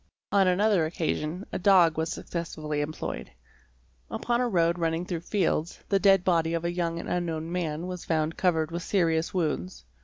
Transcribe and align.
On 0.31 0.47
another 0.47 0.87
occasion 0.87 1.45
a 1.51 1.59
dog 1.59 1.95
was 1.95 2.11
successfully 2.11 2.81
employed. 2.81 3.29
Upon 4.09 4.41
a 4.41 4.49
road 4.49 4.79
'rur 4.79 4.89
ning 4.89 5.05
through 5.05 5.19
fields, 5.19 5.77
the 5.89 5.99
dead 5.99 6.23
body 6.23 6.55
of 6.55 6.65
a 6.65 6.73
young 6.73 6.99
and 6.99 7.07
unknown 7.07 7.51
man 7.51 7.87
yas 7.87 8.03
found 8.03 8.35
covered 8.35 8.71
with 8.71 8.81
serious 8.81 9.31
wounds. 9.31 9.85